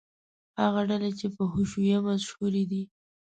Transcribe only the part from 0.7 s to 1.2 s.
ډلې